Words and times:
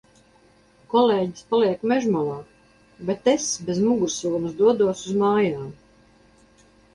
Kolēģis 0.93 1.43
paliek 1.51 1.83
mežmalā, 1.91 2.37
bet 3.11 3.29
es 3.35 3.45
bez 3.67 3.83
mugursomas 3.91 4.57
dodos 4.63 5.05
uz 5.11 5.21
mājām. 5.27 5.71